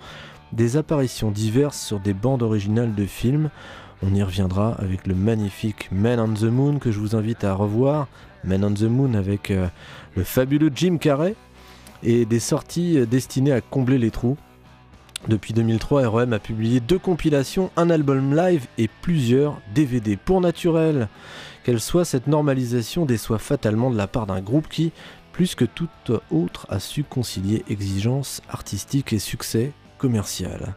des 0.52 0.76
apparitions 0.76 1.30
diverses 1.30 1.80
sur 1.80 2.00
des 2.00 2.14
bandes 2.14 2.42
originales 2.42 2.94
de 2.94 3.06
films. 3.06 3.50
On 4.02 4.14
y 4.14 4.22
reviendra 4.22 4.74
avec 4.74 5.06
le 5.06 5.14
magnifique 5.14 5.88
Man 5.92 6.20
on 6.20 6.34
the 6.34 6.44
Moon 6.44 6.78
que 6.78 6.92
je 6.92 6.98
vous 6.98 7.16
invite 7.16 7.44
à 7.44 7.54
revoir. 7.54 8.08
Man 8.44 8.64
on 8.64 8.74
the 8.74 8.82
Moon 8.82 9.14
avec 9.14 9.50
euh, 9.50 9.66
le 10.16 10.24
fabuleux 10.24 10.70
Jim 10.74 10.98
Carrey 10.98 11.34
et 12.02 12.24
des 12.24 12.40
sorties 12.40 12.98
euh, 12.98 13.06
destinées 13.06 13.52
à 13.52 13.60
combler 13.60 13.98
les 13.98 14.10
trous. 14.10 14.36
Depuis 15.26 15.54
2003, 15.54 16.06
REM 16.08 16.32
a 16.34 16.38
publié 16.38 16.80
deux 16.80 16.98
compilations, 16.98 17.70
un 17.76 17.88
album 17.88 18.36
live 18.36 18.66
et 18.76 18.88
plusieurs 18.88 19.58
DVD. 19.74 20.16
Pour 20.16 20.42
naturel 20.42 21.08
qu'elle 21.62 21.80
soit, 21.80 22.04
cette 22.04 22.26
normalisation 22.26 23.06
déçoit 23.06 23.38
fatalement 23.38 23.90
de 23.90 23.96
la 23.96 24.06
part 24.06 24.26
d'un 24.26 24.42
groupe 24.42 24.68
qui, 24.68 24.92
plus 25.32 25.54
que 25.54 25.64
tout 25.64 25.88
autre, 26.30 26.66
a 26.68 26.78
su 26.78 27.04
concilier 27.04 27.64
exigence 27.70 28.42
artistique 28.50 29.14
et 29.14 29.18
succès 29.18 29.72
commercial. 29.96 30.74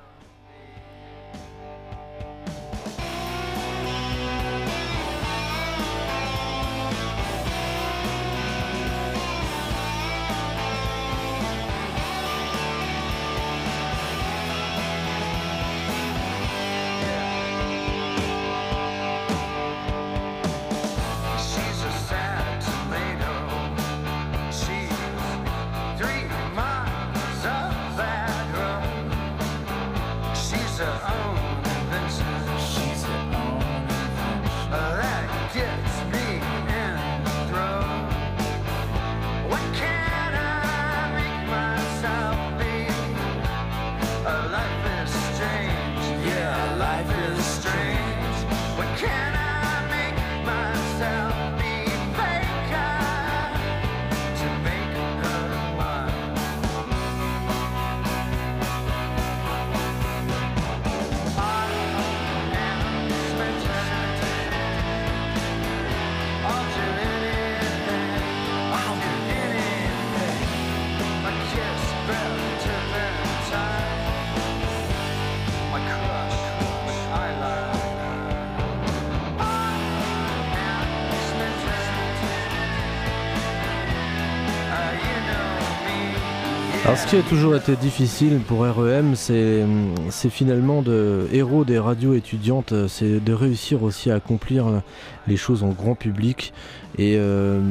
Ce 87.07 87.11
qui 87.11 87.21
a 87.21 87.29
toujours 87.29 87.55
été 87.55 87.77
difficile 87.77 88.41
pour 88.45 88.65
REM, 88.65 89.15
c'est 89.15 90.29
finalement 90.29 90.81
de 90.81 91.25
héros 91.31 91.63
des 91.63 91.79
radios 91.79 92.13
étudiantes, 92.15 92.73
c'est 92.89 93.23
de 93.23 93.31
réussir 93.33 93.83
aussi 93.83 94.11
à 94.11 94.15
accomplir 94.15 94.81
les 95.25 95.37
choses 95.37 95.63
en 95.63 95.69
grand 95.69 95.95
public 95.95 96.51
euh, 96.99 97.61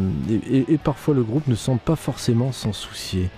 et, 0.50 0.78
parfois 0.78 1.14
le 1.14 1.22
groupe 1.22 1.48
ne 1.48 1.54
semble 1.54 1.80
pas 1.80 1.96
forcément 1.96 2.50
s'en 2.50 2.72
soucier. 2.72 3.28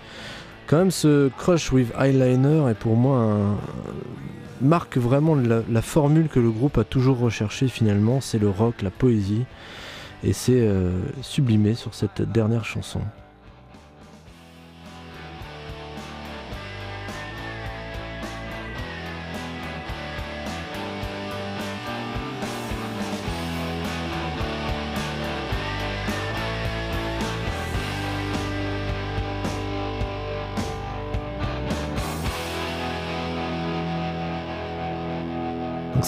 Quand 0.69 0.79
même 0.79 0.93
ce 0.93 1.31
Crush 1.37 1.73
with 1.73 1.93
Eyeliner 1.99 2.71
est 2.71 2.75
pour 2.75 2.95
moi 2.95 3.57
marque 4.61 4.99
vraiment 4.99 5.35
la, 5.35 5.83
formule 5.83 6.29
que 6.29 6.39
le 6.39 6.53
groupe 6.53 6.79
a 6.79 6.85
toujours 6.85 7.19
recherché 7.19 7.67
finalement, 7.67 8.21
c'est 8.21 8.39
le 8.39 8.51
rock, 8.51 8.83
la 8.83 8.91
poésie 8.91 9.47
et 10.23 10.33
c'est 10.33 10.61
euh, 10.61 10.93
sublimé 11.23 11.75
sur 11.75 11.93
cette 11.93 12.23
dernière 12.23 12.65
chanson. 12.65 13.01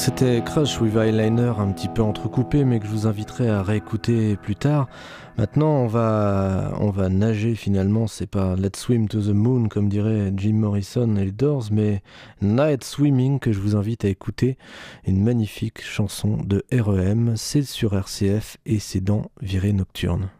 C'était 0.03 0.41
Crush 0.43 0.81
with 0.81 0.97
Eyeliner, 0.97 1.53
un 1.59 1.73
petit 1.73 1.89
peu 1.89 2.01
entrecoupé, 2.01 2.65
mais 2.65 2.81
que 2.81 2.87
je 2.87 2.91
vous 2.91 3.07
inviterai 3.07 3.51
à 3.51 3.63
réécouter 3.63 4.37
plus 4.37 4.57
tard. 4.57 4.89
Maintenant, 5.37 5.83
on 5.83 5.89
va, 5.89 6.73
on 6.81 6.89
va 6.89 7.11
nager 7.11 7.55
finalement. 7.55 8.07
C'est 8.07 8.27
pas 8.27 8.57
Let's 8.57 8.79
Swim 8.81 9.09
to 9.09 9.21
the 9.21 9.35
Moon, 9.35 9.69
comme 9.69 9.91
dirait 9.91 10.33
Jim 10.35 10.55
Morrison 10.55 11.17
et 11.17 11.27
les 11.27 11.33
Doors, 11.33 11.65
mais 11.71 12.03
Night 12.41 12.83
Swimming 12.83 13.41
que 13.41 13.53
je 13.53 13.61
vous 13.61 13.77
invite 13.77 14.07
à 14.07 14.09
écouter. 14.09 14.57
Une 15.07 15.23
magnifique 15.23 15.85
chanson 15.85 16.39
de 16.39 16.65
REM. 16.73 17.35
C'est 17.37 17.65
sur 17.65 17.93
RCF 17.93 18.57
et 18.65 18.79
c'est 18.79 19.05
dans 19.05 19.27
Virée 19.43 19.75
Nocturne. 19.75 20.31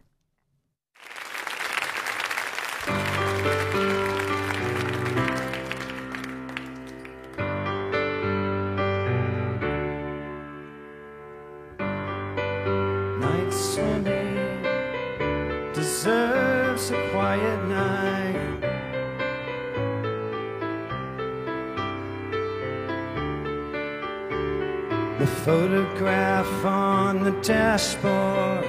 Dashboard 27.41 28.65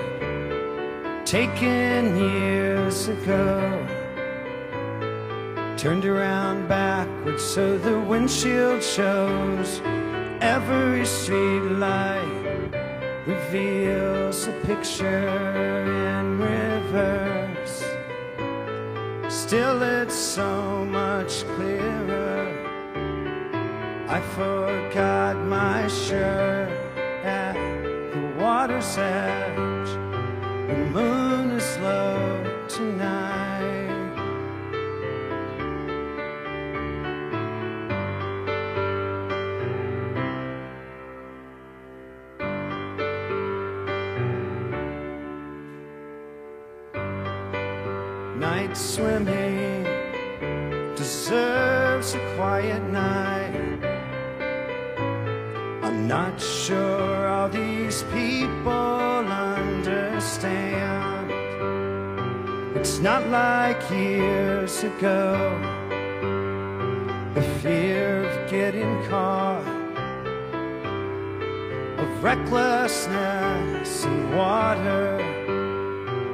taken 1.26 2.16
years 2.16 3.08
ago. 3.08 3.86
Turned 5.76 6.06
around 6.06 6.68
backwards 6.68 7.44
so 7.44 7.76
the 7.76 8.00
windshield 8.00 8.82
shows 8.82 9.82
every 10.40 11.04
street 11.04 11.60
light 11.60 12.70
reveals 13.26 14.46
a 14.46 14.52
picture 14.64 15.28
in 16.18 16.38
reverse. 16.38 17.84
Still, 19.28 19.82
it's 19.82 20.14
so 20.14 20.84
much 20.86 21.44
clearer. 21.56 22.48
I 24.08 24.20
forgot 24.34 25.36
my 25.36 25.88
shirt 25.88 26.81
the 28.62 28.74
water's 28.74 28.96
edge. 28.96 29.88
The 30.68 30.74
moon 30.92 31.31
like 63.72 63.90
years 63.90 64.84
ago. 64.84 65.32
The 67.34 67.42
fear 67.62 68.24
of 68.24 68.50
getting 68.50 69.02
caught, 69.08 69.66
of 71.98 72.22
recklessness 72.22 74.04
in 74.04 74.36
water. 74.36 75.16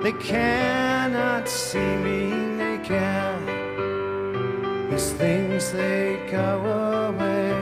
They 0.03 0.13
cannot 0.13 1.49
see 1.49 1.93
me 2.07 2.31
naked. 2.63 3.41
These 4.91 5.13
things 5.13 5.73
they 5.73 6.19
go 6.31 6.49
away 7.09 7.55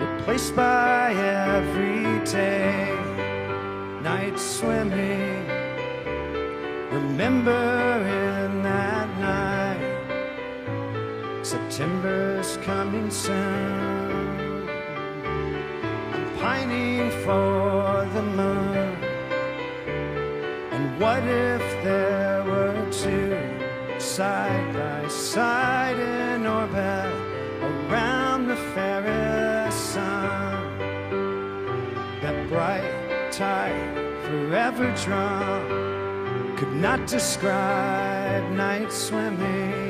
replaced 0.00 0.54
by 0.54 1.14
every 1.14 2.22
day. 2.26 2.94
Night 4.02 4.38
swimming, 4.38 5.57
remembering 6.98 8.62
that 8.62 9.08
night. 9.18 9.84
September's 11.42 12.56
coming 12.58 13.10
soon. 13.10 14.68
I'm 16.12 16.26
pining 16.38 17.10
for 17.24 18.08
the 18.14 18.22
moon. 18.22 18.88
And 20.74 21.00
what 21.00 21.22
if 21.22 21.64
there 21.84 22.44
were 22.44 22.76
two 22.90 23.38
side 24.00 24.72
by 24.74 25.08
side 25.08 25.98
in 25.98 26.46
orbit 26.46 27.12
around 27.62 28.48
the 28.48 28.56
fairest? 28.74 29.38
sun, 29.94 30.78
that 32.22 32.48
bright 32.48 33.32
tide 33.32 33.94
forever 34.26 34.86
drawn, 35.04 35.97
could 36.58 36.74
not 36.74 37.06
describe 37.06 38.42
night 38.50 38.92
swimming. 38.92 39.87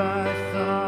I 0.00 0.52
thought. 0.52 0.87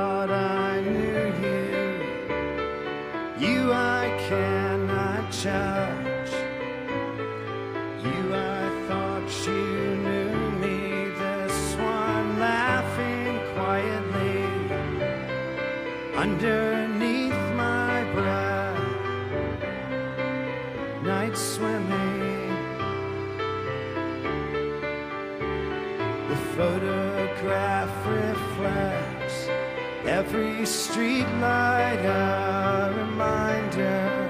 Every 30.11 30.67
street 30.67 31.29
light 31.41 32.03
a 32.05 32.93
reminder, 32.99 34.29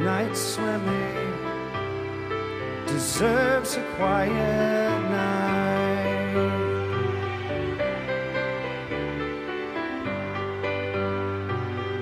night 0.00 0.34
swimming 0.34 1.34
deserves 2.86 3.76
a 3.76 3.82
quiet 3.96 5.10
night. 5.10 6.36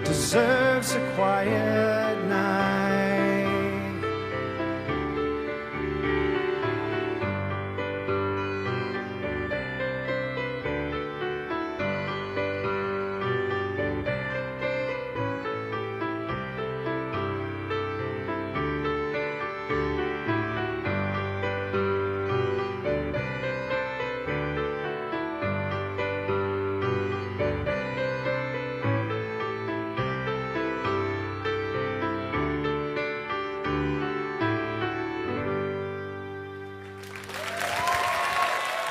Deserves 0.04 0.94
a 0.94 1.12
quiet 1.16 1.87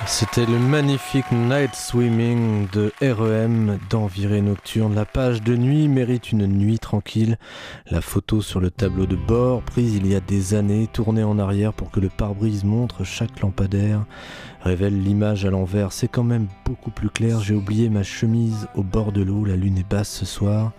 C'était 0.09 0.45
le 0.45 0.57
magnifique 0.57 1.29
Night 1.33 1.75
Swimming 1.75 2.67
de 2.71 2.93
REM 3.01 3.77
d'Enviré 3.89 4.41
Nocturne. 4.41 4.95
La 4.95 5.03
page 5.03 5.43
de 5.43 5.55
nuit 5.57 5.89
mérite 5.89 6.31
une 6.31 6.47
nuit 6.47 6.79
tranquille. 6.79 7.37
La 7.91 7.99
photo 7.99 8.41
sur 8.41 8.61
le 8.61 8.71
tableau 8.71 9.05
de 9.05 9.17
bord, 9.17 9.61
prise 9.63 9.95
il 9.95 10.07
y 10.07 10.15
a 10.15 10.21
des 10.21 10.53
années, 10.53 10.87
tournée 10.91 11.23
en 11.23 11.37
arrière 11.37 11.73
pour 11.73 11.91
que 11.91 11.99
le 11.99 12.07
pare-brise 12.07 12.63
montre 12.63 13.03
chaque 13.03 13.41
lampadaire, 13.41 14.05
révèle 14.61 15.03
l'image 15.03 15.45
à 15.45 15.49
l'envers. 15.49 15.91
C'est 15.91 16.07
quand 16.07 16.23
même 16.23 16.47
beaucoup 16.65 16.89
plus 16.89 17.09
clair. 17.09 17.41
J'ai 17.41 17.53
oublié 17.53 17.89
ma 17.89 18.03
chemise 18.03 18.69
au 18.75 18.83
bord 18.83 19.11
de 19.11 19.21
l'eau. 19.21 19.43
La 19.43 19.57
lune 19.57 19.77
est 19.77 19.89
basse 19.89 20.09
ce 20.09 20.25
soir. 20.25 20.71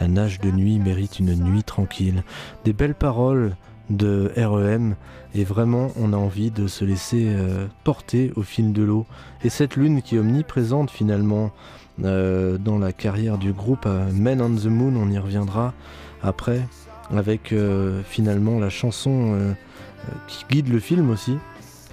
La 0.00 0.06
nage 0.06 0.38
de 0.38 0.50
nuit 0.50 0.78
mérite 0.78 1.18
une 1.18 1.34
nuit 1.34 1.64
tranquille. 1.64 2.24
Des 2.64 2.74
belles 2.74 2.94
paroles 2.94 3.56
de 3.90 4.30
REM 4.36 4.94
et 5.34 5.44
vraiment 5.44 5.92
on 5.96 6.12
a 6.12 6.16
envie 6.16 6.50
de 6.50 6.66
se 6.66 6.84
laisser 6.84 7.26
euh, 7.28 7.66
porter 7.84 8.32
au 8.36 8.42
fil 8.42 8.72
de 8.72 8.82
l'eau. 8.82 9.06
Et 9.44 9.50
cette 9.50 9.76
lune 9.76 10.02
qui 10.02 10.16
est 10.16 10.18
omniprésente 10.18 10.90
finalement 10.90 11.50
euh, 12.04 12.56
dans 12.58 12.78
la 12.78 12.92
carrière 12.92 13.36
du 13.36 13.52
groupe 13.52 13.84
euh, 13.86 14.10
Men 14.12 14.40
on 14.40 14.54
the 14.54 14.66
Moon, 14.66 14.94
on 14.96 15.10
y 15.10 15.18
reviendra 15.18 15.74
après 16.22 16.60
avec 17.12 17.52
finalement 18.04 18.60
la 18.60 18.70
chanson 18.70 19.36
qui 20.28 20.44
guide 20.48 20.68
le 20.68 20.78
film 20.78 21.10
aussi. 21.10 21.38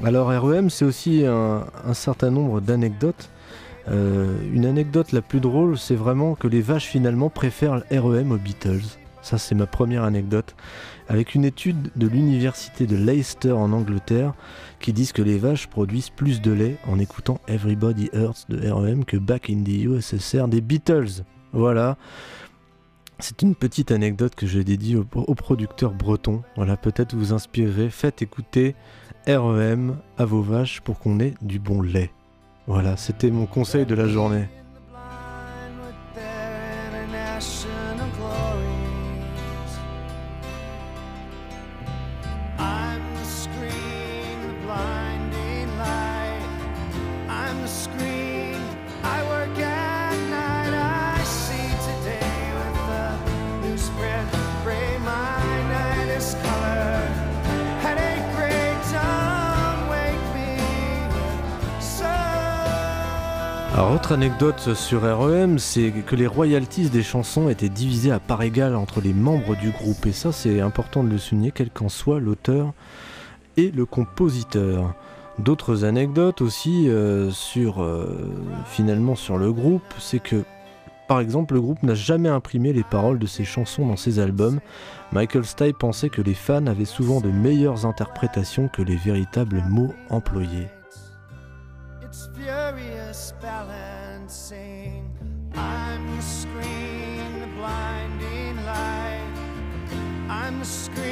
Alors 0.04 0.28
REM 0.28 0.70
c'est 0.70 0.86
aussi 0.86 1.26
un, 1.26 1.66
un, 1.88 1.94
certain 1.96 2.30
nombre 2.30 2.62
d'anecdotes. 2.62 3.32
une 3.88 4.66
anecdote 4.66 5.14
la 5.14 5.24
plus 5.24 5.40
drôle 5.40 5.76
c'est 5.76 5.96
vraiment 5.96 6.36
que 6.36 6.48
les 6.48 6.62
vaches 6.62 6.86
finalement 6.86 7.32
préfèrent 7.32 7.82
REM 7.90 8.32
aux 8.32 8.38
Beatles. 8.38 9.00
Ça 9.22 9.38
c'est 9.38 9.56
ma 9.56 9.66
première 9.66 10.04
anecdote 10.04 10.56
avec 11.08 11.36
une 11.36 11.46
étude 11.46 11.92
de 11.96 12.08
l'université 12.08 12.86
de 12.86 12.96
Leicester 12.96 13.52
en 13.52 13.72
Angleterre 13.72 14.34
qui 14.80 14.94
dit 14.94 15.10
que 15.14 15.22
les 15.22 15.38
vaches 15.38 15.68
produisent 15.68 16.10
plus 16.10 16.42
de 16.42 16.52
lait 16.52 16.78
en 16.88 17.00
écoutant 17.00 17.40
Everybody 17.48 18.10
Hurts 18.14 18.46
de 18.50 18.70
REM 18.70 19.06
que 19.06 19.18
Back 19.18 19.50
in 19.50 19.64
the 19.64 19.84
USSR 19.84 20.48
des 20.48 20.62
Beatles. 20.62 21.24
Voilà. 21.54 21.98
C'est 23.20 23.42
une 23.42 23.56
petite 23.56 23.92
anecdote 23.92 24.36
que 24.36 24.46
je 24.46 24.60
dédie 24.60 24.96
aux, 24.96 25.08
aux 25.16 25.36
producteurs 25.36 25.94
bretons. 25.94 26.44
Voilà, 26.56 26.78
peut-être 26.78 27.16
vous 27.16 27.34
inspirerez. 27.34 27.90
Faites 27.90 28.22
écouter 28.22 28.76
REM 29.28 29.98
à 30.18 30.26
vos 30.26 30.42
vaches 30.42 30.82
pour 30.82 31.00
qu'on 31.00 31.20
ait 31.20 31.34
du 31.42 31.60
bon 31.60 31.82
lait. 31.82 32.12
Voilà, 32.68 32.98
c'était 32.98 33.32
mon 33.32 33.46
conseil 33.46 33.86
de 33.86 33.96
la 33.96 34.08
journée. 34.08 34.48
Alors, 63.78 63.92
autre 63.92 64.12
anecdote 64.12 64.74
sur 64.74 65.04
REM, 65.04 65.60
c'est 65.60 65.92
que 65.92 66.16
les 66.16 66.26
royalties 66.26 66.90
des 66.90 67.04
chansons 67.04 67.48
étaient 67.48 67.70
divisées 67.70 68.12
à 68.12 68.20
part 68.20 68.42
égale 68.42 68.76
entre 68.76 69.02
les 69.02 69.13
membres 69.13 69.56
du 69.56 69.70
groupe. 69.70 70.08
Et 70.08 70.13
ça, 70.13 70.32
c'est 70.32 70.62
important 70.62 71.04
de 71.04 71.10
le 71.10 71.20
souligner, 71.20 71.52
quel 71.52 71.70
qu'en 71.70 71.88
soit 71.88 72.20
l'auteur 72.20 72.74
et 73.56 73.70
le 73.70 73.86
compositeur. 73.86 74.96
D'autres 75.38 75.86
anecdotes 75.86 76.42
aussi 76.42 76.90
euh, 76.90 77.30
sur 77.30 77.84
euh, 77.84 78.34
finalement 78.66 79.13
sur 79.13 79.38
le 79.38 79.54
groupe, 79.54 79.94
c'est 80.00 80.24
que 80.24 80.44
par 81.08 81.20
exemple 81.20 81.54
le 81.54 81.62
groupe 81.62 81.84
n'a 81.84 81.94
jamais 81.94 82.30
imprimé 82.30 82.74
les 82.74 82.84
paroles 82.84 83.20
de 83.20 83.28
ses 83.28 83.46
chansons 83.46 83.86
dans 83.86 83.96
ses 83.96 84.18
albums. 84.18 84.60
Michael 85.12 85.46
Stipe 85.46 85.78
pensait 85.78 86.10
que 86.10 86.24
les 86.24 86.34
fans 86.34 86.66
avaient 86.66 86.86
souvent 86.86 87.22
de 87.22 87.30
meilleures 87.30 87.86
interprétations 87.86 88.70
que 88.70 88.82
les 88.82 88.96
véritables 88.96 89.63
mots 89.70 89.94
employés. 90.10 90.66
Balancing. 93.48 95.10
I'm 95.56 96.04
the 96.18 96.22
screen, 96.22 97.40
the 97.40 97.48
blinding 97.56 98.58
light. 98.66 99.34
I'm 100.28 100.60
the 100.60 100.66
screen, 100.66 101.07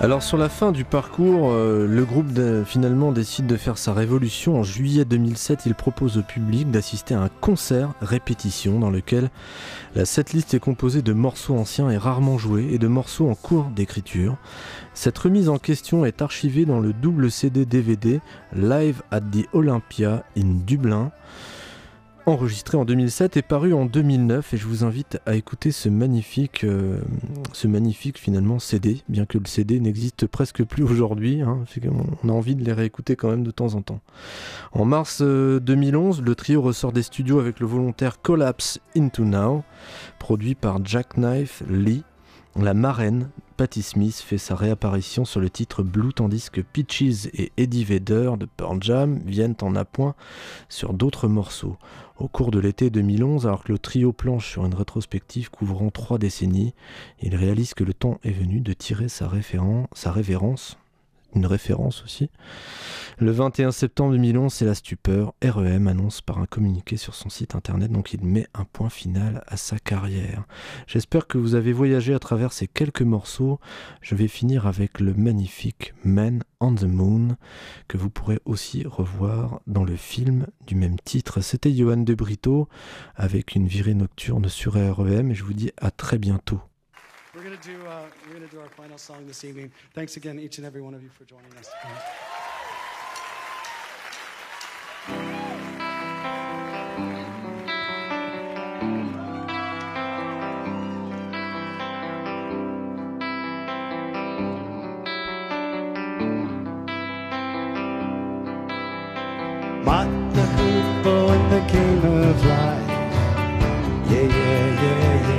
Alors 0.00 0.22
sur 0.22 0.38
la 0.38 0.48
fin 0.48 0.70
du 0.70 0.84
parcours, 0.84 1.50
euh, 1.50 1.84
le 1.88 2.04
groupe 2.04 2.28
finalement 2.64 3.10
décide 3.10 3.48
de 3.48 3.56
faire 3.56 3.76
sa 3.78 3.92
révolution. 3.92 4.56
En 4.56 4.62
juillet 4.62 5.04
2007, 5.04 5.66
il 5.66 5.74
propose 5.74 6.18
au 6.18 6.22
public 6.22 6.70
d'assister 6.70 7.14
à 7.14 7.20
un 7.22 7.28
concert 7.28 7.94
répétition 8.00 8.78
dans 8.78 8.90
lequel 8.90 9.28
la 9.96 10.04
setlist 10.04 10.54
est 10.54 10.60
composée 10.60 11.02
de 11.02 11.12
morceaux 11.12 11.56
anciens 11.56 11.90
et 11.90 11.98
rarement 11.98 12.38
joués 12.38 12.68
et 12.70 12.78
de 12.78 12.86
morceaux 12.86 13.28
en 13.28 13.34
cours 13.34 13.64
d'écriture. 13.74 14.36
Cette 14.94 15.18
remise 15.18 15.48
en 15.48 15.58
question 15.58 16.04
est 16.04 16.22
archivée 16.22 16.64
dans 16.64 16.78
le 16.78 16.92
double 16.92 17.28
CD 17.28 17.66
DVD 17.66 18.20
Live 18.54 19.02
at 19.10 19.22
the 19.22 19.48
Olympia 19.52 20.22
in 20.36 20.60
Dublin 20.64 21.10
enregistré 22.28 22.76
en 22.76 22.84
2007 22.84 23.38
et 23.38 23.42
paru 23.42 23.72
en 23.72 23.86
2009 23.86 24.52
et 24.54 24.56
je 24.56 24.66
vous 24.66 24.84
invite 24.84 25.18
à 25.24 25.34
écouter 25.34 25.72
ce 25.72 25.88
magnifique, 25.88 26.62
euh, 26.64 27.00
ce 27.52 27.66
magnifique 27.66 28.18
finalement 28.18 28.58
CD, 28.58 29.02
bien 29.08 29.24
que 29.24 29.38
le 29.38 29.46
CD 29.46 29.80
n'existe 29.80 30.26
presque 30.26 30.62
plus 30.64 30.82
aujourd'hui, 30.84 31.40
hein, 31.40 31.64
on 32.22 32.28
a 32.28 32.32
envie 32.32 32.54
de 32.54 32.64
les 32.64 32.72
réécouter 32.72 33.16
quand 33.16 33.30
même 33.30 33.44
de 33.44 33.50
temps 33.50 33.74
en 33.74 33.82
temps. 33.82 34.00
En 34.72 34.84
mars 34.84 35.22
2011, 35.22 36.20
euh, 36.20 36.22
le 36.22 36.34
trio 36.34 36.60
ressort 36.60 36.92
des 36.92 37.02
studios 37.02 37.40
avec 37.40 37.60
le 37.60 37.66
volontaire 37.66 38.20
Collapse 38.20 38.80
Into 38.96 39.24
Now, 39.24 39.64
produit 40.18 40.54
par 40.54 40.84
Jack 40.84 41.16
Knife 41.16 41.62
Lee, 41.68 42.04
la 42.56 42.74
marraine 42.74 43.30
Patti 43.56 43.82
Smith 43.82 44.16
fait 44.16 44.38
sa 44.38 44.54
réapparition 44.54 45.24
sur 45.24 45.40
le 45.40 45.50
titre 45.50 45.82
Blue 45.82 46.12
tandis 46.12 46.48
que 46.50 46.60
Peaches 46.60 47.26
et 47.32 47.52
Eddie 47.56 47.84
Vedder 47.84 48.32
de 48.38 48.46
Pearl 48.46 48.78
Jam 48.80 49.20
viennent 49.24 49.56
en 49.62 49.74
appoint 49.74 50.14
sur 50.68 50.92
d'autres 50.92 51.28
morceaux. 51.28 51.76
Au 52.18 52.26
cours 52.26 52.50
de 52.50 52.58
l'été 52.58 52.90
2011, 52.90 53.46
alors 53.46 53.62
que 53.62 53.70
le 53.70 53.78
trio 53.78 54.12
planche 54.12 54.50
sur 54.50 54.66
une 54.66 54.74
rétrospective 54.74 55.50
couvrant 55.50 55.90
trois 55.90 56.18
décennies, 56.18 56.74
il 57.22 57.36
réalise 57.36 57.74
que 57.74 57.84
le 57.84 57.94
temps 57.94 58.18
est 58.24 58.32
venu 58.32 58.60
de 58.60 58.72
tirer 58.72 59.08
sa, 59.08 59.30
sa 59.92 60.10
révérence 60.10 60.78
une 61.34 61.46
référence 61.46 62.02
aussi. 62.04 62.30
Le 63.18 63.32
21 63.32 63.72
septembre 63.72 64.12
2011, 64.12 64.52
c'est 64.52 64.64
la 64.64 64.76
stupeur. 64.76 65.34
REM 65.42 65.88
annonce 65.88 66.20
par 66.20 66.38
un 66.38 66.46
communiqué 66.46 66.96
sur 66.96 67.14
son 67.14 67.28
site 67.28 67.56
internet, 67.56 67.90
donc 67.90 68.12
il 68.12 68.24
met 68.24 68.46
un 68.54 68.64
point 68.64 68.90
final 68.90 69.42
à 69.48 69.56
sa 69.56 69.78
carrière. 69.78 70.44
J'espère 70.86 71.26
que 71.26 71.36
vous 71.36 71.56
avez 71.56 71.72
voyagé 71.72 72.14
à 72.14 72.20
travers 72.20 72.52
ces 72.52 72.68
quelques 72.68 73.02
morceaux. 73.02 73.58
Je 74.02 74.14
vais 74.14 74.28
finir 74.28 74.68
avec 74.68 75.00
le 75.00 75.14
magnifique 75.14 75.94
Man 76.04 76.44
on 76.60 76.74
the 76.74 76.84
Moon, 76.84 77.36
que 77.88 77.96
vous 77.96 78.08
pourrez 78.08 78.38
aussi 78.44 78.84
revoir 78.86 79.60
dans 79.66 79.84
le 79.84 79.96
film 79.96 80.46
du 80.66 80.76
même 80.76 80.98
titre. 81.00 81.40
C'était 81.40 81.74
Johan 81.74 81.98
de 81.98 82.14
Brito 82.14 82.68
avec 83.16 83.56
une 83.56 83.66
virée 83.66 83.94
nocturne 83.94 84.48
sur 84.48 84.74
REM 84.74 85.32
et 85.32 85.34
je 85.34 85.42
vous 85.42 85.54
dis 85.54 85.72
à 85.76 85.90
très 85.90 86.18
bientôt. 86.18 86.60
Uh, 87.38 88.07
we're 88.28 88.38
going 88.38 88.48
to 88.48 88.54
do 88.54 88.60
our 88.60 88.68
final 88.68 88.98
song 88.98 89.26
this 89.26 89.44
evening. 89.44 89.72
Thanks 89.94 90.16
again, 90.16 90.38
each 90.38 90.58
and 90.58 90.66
every 90.66 90.82
one 90.82 90.94
of 90.94 91.02
you, 91.02 91.08
for 91.08 91.24
joining 91.24 91.46
us. 91.56 91.70
Mark 109.84 110.08
the 110.34 110.42
hoople 110.42 111.34
in 111.34 111.50
the 111.50 111.72
game 111.72 112.04
of 112.04 112.44
life. 112.44 112.88
Yeah, 114.10 114.20
yeah, 114.20 114.82
yeah, 114.82 115.28
yeah. 115.28 115.37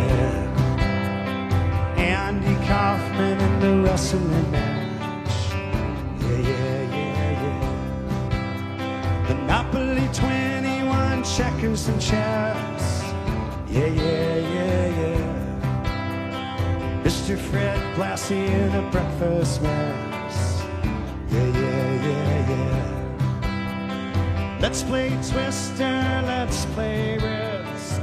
21, 11.40 11.40
checkers 11.40 11.88
and 11.88 12.02
chess. 12.02 13.04
Yeah, 13.70 13.86
yeah, 13.86 14.38
yeah, 14.56 14.88
yeah. 15.00 15.24
Mr. 17.04 17.38
Fred 17.38 17.80
Blassie 17.96 18.50
in 18.50 18.76
a 18.76 18.82
breakfast 18.92 19.62
mess. 19.62 20.64
Yeah, 21.32 21.48
yeah, 21.48 22.08
yeah, 22.08 22.50
yeah. 22.52 22.84
Let's 24.60 24.84
play 24.84 25.10
Twister, 25.32 26.24
let's 26.26 26.66
play 26.76 27.18
Risk. 27.18 28.02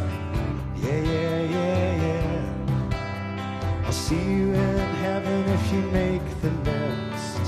Yeah, 0.77 1.01
yeah, 1.12 1.40
yeah, 1.57 2.05
yeah. 2.07 3.85
I'll 3.85 3.92
see 3.92 4.14
you 4.16 4.55
in 4.55 4.79
heaven 5.05 5.44
if 5.57 5.72
you 5.72 5.83
make 5.92 6.27
the 6.40 6.51
list. 6.70 7.44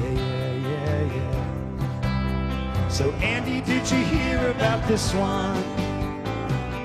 Yeah, 0.00 0.14
yeah, 0.26 0.52
yeah, 0.70 1.02
yeah. 1.16 2.88
So, 2.88 3.04
Andy, 3.22 3.60
did 3.88 3.98
you 3.98 4.04
hear 4.18 4.50
about 4.50 4.86
this 4.86 5.14
one? 5.14 5.62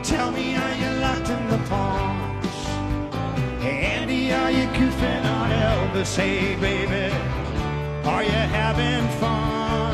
Tell 0.03 0.31
me, 0.31 0.55
are 0.55 0.75
you 0.75 0.89
locked 1.01 1.29
in 1.29 1.47
the 1.49 1.57
paunch? 1.67 2.45
Hey, 3.61 3.81
Andy, 3.97 4.31
are 4.31 4.49
you 4.49 4.67
goofing 4.67 5.25
on 5.25 5.49
Elvis? 5.49 6.15
Hey, 6.15 6.55
baby, 6.55 7.13
are 8.05 8.23
you 8.23 8.29
having 8.29 9.05
fun? 9.19 9.93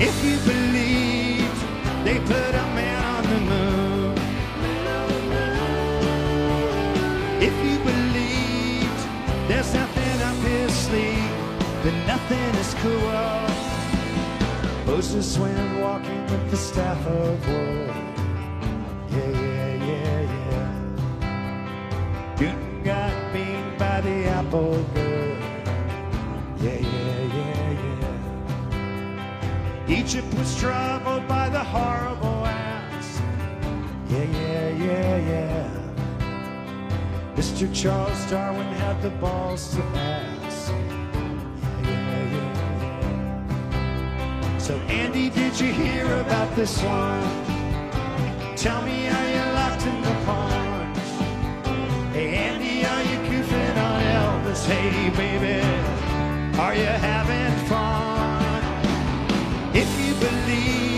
If 0.00 0.14
you 0.24 0.36
believed 0.52 1.58
they 2.04 2.20
put 2.20 2.54
a 2.54 2.66
man 2.78 3.02
on 3.16 3.22
the 3.32 3.40
moon, 3.50 4.18
if 7.42 7.54
you 7.66 7.78
believed 7.78 9.00
there's 9.48 9.74
nothing 9.74 10.22
up 10.22 10.36
his 10.36 10.72
sleeve, 10.72 11.30
then 11.82 12.06
nothing 12.06 12.54
is 12.60 12.74
cool. 12.74 13.63
Moses 14.94 15.36
went 15.38 15.80
walking 15.80 16.22
with 16.26 16.50
the 16.52 16.56
staff 16.56 17.04
of 17.04 17.48
wood. 17.48 17.90
Yeah, 19.10 19.28
yeah, 19.28 19.74
yeah, 19.90 20.20
yeah. 20.36 20.70
Newton 22.38 22.82
got 22.84 23.12
beaten 23.32 23.76
by 23.76 24.00
the 24.02 24.26
apple 24.26 24.84
good. 24.94 25.36
Yeah, 26.60 26.78
yeah, 26.78 27.22
yeah, 27.38 27.70
yeah. 29.88 29.98
Egypt 29.98 30.32
was 30.34 30.56
troubled 30.60 31.26
by 31.26 31.48
the 31.48 31.64
horrible 31.64 32.46
ass. 32.46 33.20
Yeah, 34.08 34.22
yeah, 34.22 34.68
yeah, 34.86 35.16
yeah. 35.32 35.70
Mr. 37.34 37.66
Charles 37.74 38.30
Darwin 38.30 38.72
had 38.74 39.02
the 39.02 39.10
balls 39.10 39.74
to 39.74 39.82
ask. 39.82 40.33
Andy, 45.14 45.30
did 45.30 45.60
you 45.60 45.72
hear 45.72 46.06
about 46.22 46.56
this 46.56 46.82
one? 46.82 47.22
Tell 48.56 48.82
me, 48.82 49.06
are 49.06 49.28
you 49.30 49.52
locked 49.52 49.86
in 49.86 50.02
the 50.02 50.14
pond? 50.26 50.96
Hey, 52.12 52.34
Andy, 52.34 52.84
are 52.84 53.02
you 53.04 53.18
goofing 53.30 53.76
on 53.76 54.02
Elvis? 54.18 54.66
Hey, 54.66 55.10
baby, 55.10 55.60
are 56.58 56.74
you 56.74 56.86
having 56.86 57.54
fun? 57.68 58.60
If 59.72 59.88
you 60.04 60.14
believed 60.14 60.93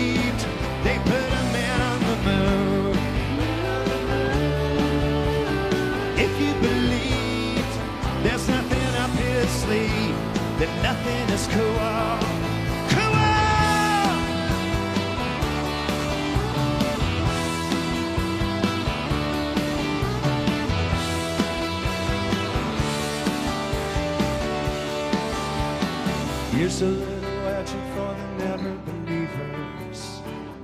Here's 26.67 26.81
a 26.81 26.85
little 26.85 27.43
legend 27.45 27.87
for 27.93 28.11
the 28.13 28.27
never 28.43 28.73
believers. 28.87 29.99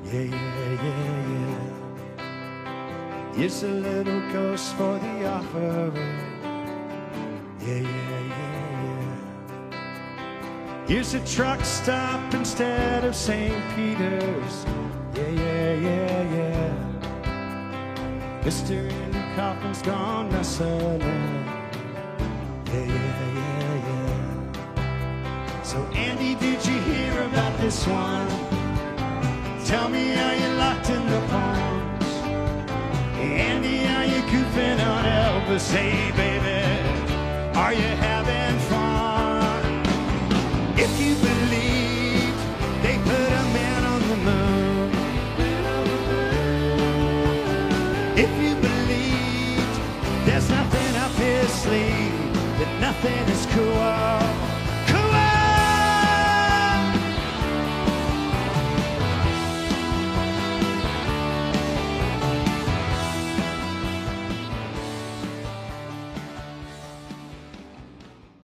Yeah, 0.04 0.24
yeah, 0.36 0.84
yeah, 0.84 1.00
yeah. 1.32 1.64
Here's 3.34 3.64
a 3.64 3.70
little 3.70 4.20
ghost 4.34 4.76
for 4.76 5.00
the 5.00 5.26
offering. 5.26 5.96
Yeah, 7.62 7.78
yeah, 7.78 8.20
yeah, 8.20 8.82
yeah. 9.72 9.78
Here's 10.88 11.14
a 11.14 11.22
truck 11.26 11.64
stop 11.64 12.34
instead 12.34 13.06
of 13.06 13.16
St. 13.16 13.64
Peter's. 13.74 14.66
Yeah, 15.16 15.30
yeah, 15.30 15.74
yeah, 15.88 16.34
yeah. 16.36 16.74
Mister 18.44 18.74
in 18.74 19.12
the 19.14 19.24
coffin's 19.38 19.82
gone 19.82 20.30
messing. 20.34 21.00
Yeah, 21.00 22.74
yeah, 22.74 23.34
yeah 23.36 23.53
did 26.44 26.66
you 26.66 26.78
hear 26.92 27.22
about 27.22 27.58
this 27.62 27.88
one? 27.88 28.28
Tell 29.64 29.88
me, 29.88 30.14
are 30.26 30.36
you 30.36 30.50
locked 30.64 30.90
in 30.90 31.04
the 31.14 31.22
palms? 31.32 32.12
Andy, 33.16 33.78
are 33.96 34.08
you 34.14 34.22
goofing 34.34 34.80
on 34.92 35.04
Elvis? 35.22 35.72
Hey, 35.72 36.12
baby, 36.22 36.62
are 37.58 37.74
you 37.74 37.92
having 38.08 38.60
fun? 38.72 39.64
If 40.86 40.92
you 41.04 41.14
believe 41.30 42.36
they 42.84 42.98
put 43.12 43.30
a 43.42 43.46
man 43.60 43.82
on 43.94 44.02
the 44.12 44.18
moon, 44.30 44.90
if 48.26 48.32
you 48.44 48.54
believe 48.70 49.70
there's 50.26 50.50
nothing 50.50 50.94
up 51.06 51.14
his 51.14 51.50
sleeve, 51.64 52.34
that 52.60 52.72
nothing 52.82 53.33